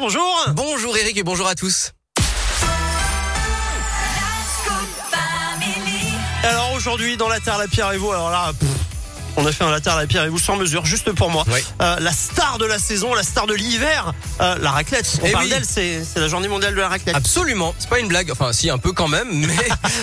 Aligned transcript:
Bonjour. 0.00 0.44
Bonjour 0.54 0.96
Eric 0.96 1.16
et 1.16 1.24
bonjour 1.24 1.48
à 1.48 1.56
tous. 1.56 1.90
Alors 6.44 6.72
aujourd'hui 6.74 7.16
dans 7.16 7.28
la 7.28 7.40
Terre, 7.40 7.58
la 7.58 7.66
pierre 7.66 7.90
et 7.92 7.98
vous, 7.98 8.12
alors 8.12 8.30
là, 8.30 8.52
pff, 8.58 8.68
on 9.36 9.46
a 9.46 9.52
fait 9.52 9.64
un 9.64 9.70
la 9.70 9.80
Terre, 9.80 9.96
la 9.96 10.06
pierre 10.06 10.24
et 10.24 10.28
vous 10.28 10.38
sans 10.38 10.56
mesure, 10.56 10.84
juste 10.84 11.12
pour 11.12 11.30
moi. 11.30 11.44
Oui. 11.48 11.60
Euh, 11.80 11.96
la 12.00 12.12
star 12.12 12.58
de 12.58 12.64
la 12.64 12.78
saison, 12.78 13.14
la 13.14 13.22
star 13.22 13.46
de 13.46 13.54
l'hiver, 13.54 14.12
euh, 14.40 14.56
la 14.60 14.70
raclette. 14.70 15.18
On 15.22 15.26
Eh 15.26 15.30
parle 15.32 15.44
oui. 15.44 15.50
d'elle, 15.50 15.64
c'est 15.64 16.02
c'est 16.04 16.20
la 16.20 16.28
journée 16.28 16.48
mondiale 16.48 16.74
de 16.74 16.80
la 16.80 16.88
raclette. 16.88 17.14
Absolument, 17.14 17.74
c'est 17.78 17.88
pas 17.88 18.00
une 18.00 18.08
blague, 18.08 18.30
enfin 18.32 18.52
si 18.52 18.70
un 18.70 18.78
peu 18.78 18.92
quand 18.92 19.08
même, 19.08 19.28
mais 19.32 19.56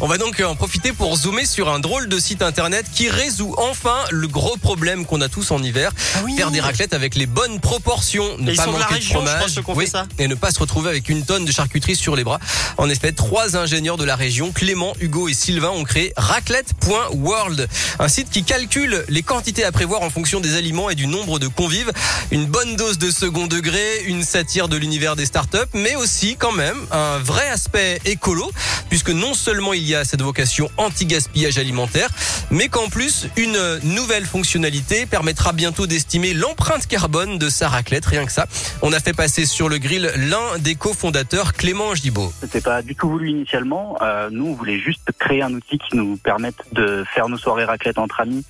on 0.00 0.06
va 0.06 0.16
donc 0.18 0.40
en 0.40 0.54
profiter 0.56 0.92
pour 0.92 1.14
zoomer 1.16 1.44
sur 1.46 1.68
un 1.68 1.78
drôle 1.80 2.08
de 2.08 2.18
site 2.18 2.42
internet 2.42 2.86
qui 2.92 3.08
résout 3.10 3.54
enfin 3.58 3.96
le 4.10 4.28
gros 4.28 4.56
problème 4.56 5.04
qu'on 5.06 5.20
a 5.20 5.28
tous 5.28 5.50
en 5.50 5.62
hiver, 5.62 5.90
Ah 6.16 6.20
oui. 6.24 6.36
faire 6.36 6.50
des 6.50 6.60
raclettes 6.60 6.94
avec 6.94 7.14
les 7.14 7.26
bonnes 7.26 7.60
proportions, 7.60 8.36
ne 8.38 8.52
Et 8.52 8.54
pas 8.54 8.66
de 8.66 8.70
manquer 8.72 9.00
je 9.00 9.08
fromage, 9.10 9.60
crois, 9.62 9.86
ça. 9.86 10.06
et 10.18 10.28
ne 10.28 10.34
pas 10.34 10.50
se 10.50 10.58
retrouver 10.58 10.88
avec 10.90 11.08
une 11.08 11.24
tonne 11.24 11.44
de 11.44 11.52
charcuterie 11.52 11.96
sur 11.96 12.16
les 12.16 12.24
bras. 12.24 12.38
En 12.78 12.88
effet, 12.88 13.12
trois 13.12 13.56
ingénieurs 13.56 13.96
de 13.96 14.04
la 14.04 14.16
région, 14.16 14.52
Clément, 14.52 14.94
Hugo 15.00 15.28
et 15.28 15.34
Sylvain, 15.34 15.70
ont 15.70 15.84
créé 15.84 16.12
raclette.world, 16.16 17.68
un 17.98 18.08
site 18.08 18.30
qui 18.30 18.44
calcule 18.44 19.04
les 19.08 19.22
quantités 19.22 19.64
à 19.64 19.72
prévoir 19.72 20.02
en 20.02 20.10
fonction 20.10 20.40
des 20.40 20.56
aliments 20.56 20.90
et 20.90 20.94
du 20.94 21.06
nombre 21.06 21.38
de 21.38 21.48
convives. 21.48 21.90
Une 22.30 22.46
bonne 22.46 22.76
dose 22.76 22.98
de 22.98 23.10
second 23.10 23.46
degré, 23.46 24.02
une 24.06 24.22
satire 24.22 24.68
de 24.68 24.76
l'univers 24.76 25.16
des 25.16 25.26
startups, 25.26 25.58
mais 25.74 25.96
aussi 25.96 26.36
quand 26.36 26.52
même 26.52 26.76
un 26.90 27.18
vrai 27.18 27.48
aspect 27.48 28.00
écolo, 28.04 28.50
puisque 28.88 29.10
non 29.10 29.34
seulement 29.34 29.72
il 29.72 29.86
y 29.86 29.94
a 29.94 30.04
cette 30.04 30.22
vocation 30.22 30.70
anti-gaspillage 30.76 31.58
alimentaire, 31.58 32.10
mais 32.50 32.68
qu'en 32.68 32.88
plus 32.88 33.26
une 33.36 33.58
nouvelle 33.82 34.26
fonctionnalité 34.26 35.06
permettra 35.06 35.52
bientôt 35.52 35.86
d'estimer 35.86 36.34
l'empreinte 36.34 36.86
carbone 36.86 37.38
de 37.38 37.48
sa 37.48 37.68
raclette. 37.68 38.06
Rien 38.06 38.26
que 38.26 38.32
ça, 38.32 38.46
on 38.82 38.92
a 38.92 39.00
fait 39.00 39.12
passer 39.12 39.46
sur 39.46 39.68
le 39.68 39.78
grill 39.78 40.12
l'un 40.16 40.58
des 40.58 40.74
cofondateurs, 40.74 41.52
Clément 41.54 41.94
Gibaud. 41.94 42.32
C'était 42.40 42.60
pas 42.60 42.82
du 42.82 42.94
tout 42.94 43.08
voulu 43.08 43.30
initialement. 43.30 43.96
Euh, 44.02 44.28
nous, 44.30 44.48
on 44.48 44.54
voulait 44.54 44.78
juste 44.78 45.10
créer 45.18 45.42
un 45.42 45.52
outil 45.52 45.78
qui 45.78 45.96
nous 45.96 46.16
permette 46.16 46.56
de 46.72 47.04
faire 47.14 47.28
nos 47.28 47.38
soirées 47.38 47.64
raclette 47.64 47.98
entre 47.98 48.20
amis 48.20 48.44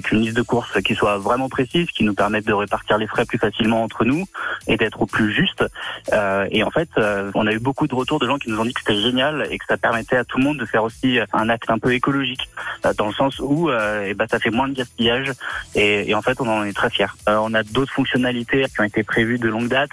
une 0.00 0.20
liste 0.20 0.36
de 0.36 0.42
courses 0.42 0.80
qui 0.82 0.94
soit 0.94 1.18
vraiment 1.18 1.48
précise, 1.48 1.90
qui 1.90 2.04
nous 2.04 2.14
permette 2.14 2.46
de 2.46 2.52
répartir 2.52 2.98
les 2.98 3.06
frais 3.06 3.24
plus 3.24 3.38
facilement 3.38 3.82
entre 3.82 4.04
nous 4.04 4.24
et 4.66 4.76
d'être 4.76 5.02
au 5.02 5.06
plus 5.06 5.32
juste. 5.32 5.64
Euh, 6.12 6.46
et 6.50 6.62
en 6.62 6.70
fait, 6.70 6.88
euh, 6.98 7.30
on 7.34 7.46
a 7.46 7.52
eu 7.52 7.58
beaucoup 7.58 7.86
de 7.86 7.94
retours 7.94 8.18
de 8.18 8.26
gens 8.26 8.38
qui 8.38 8.50
nous 8.50 8.58
ont 8.58 8.64
dit 8.64 8.72
que 8.72 8.80
c'était 8.80 9.00
génial 9.00 9.46
et 9.50 9.58
que 9.58 9.64
ça 9.68 9.76
permettait 9.76 10.16
à 10.16 10.24
tout 10.24 10.38
le 10.38 10.44
monde 10.44 10.58
de 10.58 10.66
faire 10.66 10.84
aussi 10.84 11.18
un 11.32 11.48
acte 11.48 11.70
un 11.70 11.78
peu 11.78 11.92
écologique, 11.92 12.48
euh, 12.84 12.92
dans 12.94 13.06
le 13.06 13.14
sens 13.14 13.38
où 13.40 13.66
ben, 13.66 14.26
ça 14.30 14.38
fait 14.38 14.50
moins 14.50 14.68
de 14.68 14.74
gaspillage 14.74 15.32
et, 15.74 16.14
en 16.14 16.22
fait, 16.22 16.40
on 16.40 16.48
en 16.48 16.64
est 16.64 16.72
très 16.72 16.90
fiers. 16.90 17.06
On 17.26 17.54
a 17.54 17.62
d'autres 17.62 17.92
fonctionnalités 17.92 18.64
qui 18.64 18.80
ont 18.80 18.84
été 18.84 19.02
prévues 19.02 19.38
de 19.38 19.48
longue 19.48 19.68
date, 19.68 19.90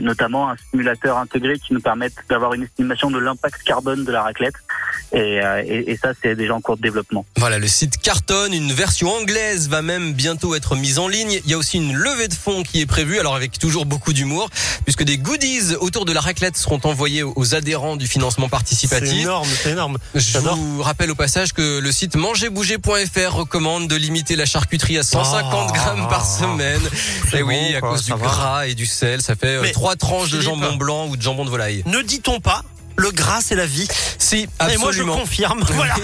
notamment 0.00 0.50
un 0.50 0.56
simulateur 0.70 1.16
intégré 1.18 1.58
qui 1.58 1.74
nous 1.74 1.80
permet 1.80 2.08
d'avoir 2.28 2.54
une 2.54 2.64
estimation 2.64 3.10
de 3.10 3.18
l'impact 3.18 3.62
carbone 3.62 4.04
de 4.04 4.12
la 4.12 4.22
raclette. 4.22 4.54
Et, 5.12 5.40
euh, 5.42 5.62
et, 5.66 5.92
et 5.92 5.96
ça, 5.96 6.10
c'est 6.22 6.34
déjà 6.34 6.54
en 6.54 6.60
cours 6.60 6.76
de 6.76 6.82
développement. 6.82 7.24
Voilà, 7.36 7.58
le 7.58 7.68
site 7.68 7.98
cartonne, 7.98 8.52
une 8.52 8.72
version 8.72 9.10
anglaise 9.14 9.68
va 9.68 9.82
même 9.82 10.12
bientôt 10.12 10.54
être 10.54 10.74
mise 10.76 10.98
en 10.98 11.08
ligne. 11.08 11.40
Il 11.44 11.50
y 11.50 11.54
a 11.54 11.58
aussi 11.58 11.76
une 11.78 11.94
levée 11.94 12.28
de 12.28 12.34
fonds 12.34 12.62
qui 12.62 12.80
est 12.80 12.86
prévue, 12.86 13.18
alors 13.18 13.34
avec 13.36 13.58
toujours 13.58 13.86
beaucoup 13.86 14.12
d'humour, 14.12 14.50
puisque 14.84 15.04
des 15.04 15.18
goodies 15.18 15.74
autour 15.80 16.04
de 16.04 16.12
la 16.12 16.20
raclette 16.20 16.56
seront 16.56 16.80
envoyés 16.84 17.22
aux 17.22 17.54
adhérents 17.54 17.96
du 17.96 18.06
financement 18.06 18.46
C'est 18.46 18.50
participatif. 18.50 19.12
énorme, 19.22 19.48
c'est 19.62 19.70
énorme. 19.70 19.98
Je 20.14 20.38
vous 20.38 20.82
rappelle 20.82 21.10
au 21.10 21.14
passage 21.14 21.52
que 21.52 21.78
le 21.78 21.92
site 21.92 22.16
mangerbouger.fr 22.16 23.32
recommande 23.34 23.88
de 23.88 23.96
limiter 23.96 24.36
la 24.36 24.46
charcuterie 24.46 24.98
à 24.98 25.02
150 25.02 25.66
Oh. 25.68 25.72
grammes 25.72 26.08
par 26.08 26.26
semaine. 26.26 26.80
C'est 27.30 27.38
Et 27.38 27.42
oui, 27.42 27.54
bon, 27.72 27.76
à 27.76 27.80
quoi, 27.80 27.90
cause 27.90 28.04
du 28.04 28.10
va. 28.10 28.16
gras 28.18 28.66
et 28.66 28.74
du 28.74 28.86
sel, 28.86 29.22
ça 29.22 29.34
fait 29.36 29.56
euh, 29.56 29.62
Mais, 29.62 29.72
trois 29.72 29.96
tranches 29.96 30.30
de 30.30 30.40
jambon 30.40 30.76
blanc 30.76 31.06
ou 31.08 31.16
de 31.16 31.22
jambon 31.22 31.44
de 31.44 31.50
volaille. 31.50 31.82
Ne 31.86 32.02
dit-on 32.02 32.40
pas 32.40 32.62
le 32.96 33.10
gras 33.10 33.40
c'est 33.42 33.54
la 33.56 33.66
vie 33.66 33.88
Si, 34.18 34.36
Et 34.36 34.46
moi 34.58 34.68
je 34.68 34.74
absolument. 34.88 35.16
confirme. 35.18 35.64
Voilà. 35.74 35.94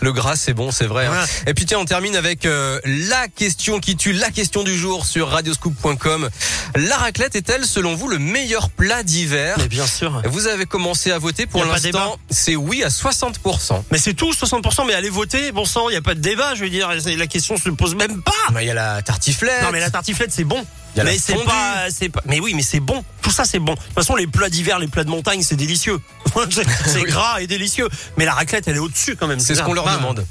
Le 0.00 0.12
gras, 0.12 0.34
c'est 0.34 0.54
bon, 0.54 0.70
c'est 0.70 0.86
vrai. 0.86 1.06
hein. 1.06 1.24
Et 1.46 1.52
puis 1.54 1.66
tiens, 1.66 1.78
on 1.78 1.84
termine 1.84 2.16
avec 2.16 2.46
euh, 2.46 2.80
la 2.84 3.28
question 3.28 3.80
qui 3.80 3.96
tue, 3.96 4.12
la 4.12 4.30
question 4.30 4.62
du 4.64 4.76
jour 4.76 5.04
sur 5.06 5.28
radioscoop.com. 5.28 6.28
La 6.74 6.96
raclette 6.96 7.36
est-elle, 7.36 7.64
selon 7.66 7.94
vous, 7.94 8.08
le 8.08 8.18
meilleur 8.18 8.70
plat 8.70 9.02
d'hiver? 9.02 9.56
Mais 9.58 9.68
bien 9.68 9.86
sûr. 9.86 10.22
Vous 10.24 10.46
avez 10.46 10.64
commencé 10.66 11.10
à 11.12 11.18
voter 11.18 11.46
pour 11.46 11.64
l'instant. 11.64 12.18
C'est 12.30 12.56
oui 12.56 12.82
à 12.82 12.88
60%. 12.88 13.82
Mais 13.92 13.98
c'est 13.98 14.14
tout, 14.14 14.32
60%. 14.32 14.86
Mais 14.86 14.94
allez 14.94 15.10
voter, 15.10 15.52
bon 15.52 15.64
sang, 15.66 15.88
il 15.88 15.92
n'y 15.92 15.98
a 15.98 16.02
pas 16.02 16.14
de 16.14 16.20
débat, 16.20 16.54
je 16.54 16.64
veux 16.64 16.70
dire. 16.70 16.90
La 17.16 17.26
question 17.26 17.56
se 17.58 17.68
pose 17.70 17.94
même 17.94 18.22
pas. 18.22 18.32
Mais 18.52 18.64
il 18.64 18.68
y 18.68 18.70
a 18.70 18.74
la 18.74 19.02
tartiflette. 19.02 19.62
Non 19.62 19.70
mais 19.70 19.80
la 19.80 19.90
tartiflette 19.90 20.32
c'est 20.32 20.44
bon. 20.44 20.64
Y 20.96 21.00
a 21.00 21.04
mais 21.04 21.18
c'est 21.18 21.34
pas, 21.44 21.86
pas. 22.12 22.22
Mais 22.24 22.40
oui, 22.40 22.54
mais 22.54 22.62
c'est 22.62 22.80
bon. 22.80 23.04
Tout 23.22 23.30
ça 23.30 23.44
c'est 23.44 23.58
bon. 23.58 23.74
De 23.74 23.78
toute 23.78 23.92
façon, 23.94 24.16
les 24.16 24.26
plats 24.26 24.48
d'hiver, 24.48 24.78
les 24.78 24.88
plats 24.88 25.04
de 25.04 25.10
montagne, 25.10 25.42
c'est 25.42 25.54
délicieux. 25.56 26.00
c'est 26.86 27.02
gras 27.04 27.40
et 27.40 27.46
délicieux. 27.46 27.88
Mais 28.16 28.24
la 28.24 28.34
raclette, 28.34 28.68
elle 28.68 28.76
est 28.76 28.80
au-dessus 28.80 29.16
quand 29.16 29.26
même. 29.26 29.40
C'est 29.40 29.54
ce 29.54 29.62
qu'on 29.62 29.74
leur 29.74 29.84
demande. 29.96 30.24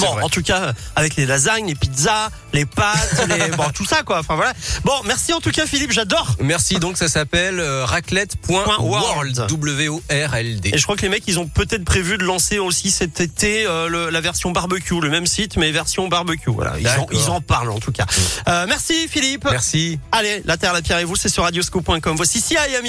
Bon, 0.00 0.22
en 0.22 0.30
tout 0.30 0.40
cas, 0.42 0.72
avec 0.96 1.16
les 1.16 1.26
lasagnes, 1.26 1.66
les 1.66 1.74
pizzas, 1.74 2.30
les 2.54 2.64
pâtes, 2.64 3.26
les... 3.28 3.54
bon, 3.54 3.64
tout 3.74 3.84
ça 3.84 4.02
quoi. 4.02 4.20
Enfin 4.20 4.36
voilà. 4.36 4.54
Bon, 4.84 4.94
merci 5.04 5.34
en 5.34 5.40
tout 5.40 5.50
cas 5.50 5.66
Philippe, 5.66 5.92
j'adore. 5.92 6.34
Merci, 6.40 6.76
donc 6.76 6.96
ça 6.96 7.08
s'appelle 7.08 7.60
euh, 7.60 7.84
raclette.world. 7.84 8.80
World. 8.80 9.46
W-O-R-L-D. 9.48 10.70
Et 10.72 10.78
je 10.78 10.82
crois 10.84 10.96
que 10.96 11.02
les 11.02 11.10
mecs, 11.10 11.24
ils 11.26 11.38
ont 11.38 11.46
peut-être 11.46 11.84
prévu 11.84 12.16
de 12.16 12.24
lancer 12.24 12.58
aussi 12.58 12.90
cet 12.90 13.20
été 13.20 13.66
euh, 13.66 13.88
le- 13.88 14.08
la 14.08 14.20
version 14.22 14.50
barbecue, 14.50 14.98
le 14.98 15.10
même 15.10 15.26
site, 15.26 15.58
mais 15.58 15.70
version 15.72 16.08
barbecue. 16.08 16.50
Voilà, 16.50 16.76
ils 16.80 16.88
en, 16.88 16.90
D'accord. 16.90 17.08
ils 17.12 17.28
en 17.30 17.40
parlent 17.42 17.70
en 17.70 17.78
tout 17.78 17.92
cas. 17.92 18.06
Euh, 18.48 18.64
merci 18.66 19.08
Philippe. 19.08 19.46
Merci. 19.50 19.98
Allez, 20.10 20.40
la 20.46 20.56
terre, 20.56 20.72
la 20.72 20.80
pierre 20.80 20.98
et 21.00 21.04
vous, 21.04 21.16
c'est 21.16 21.28
sur 21.28 21.42
radioscope.com. 21.42 22.16
Voici 22.16 22.42
Ami. 22.56 22.76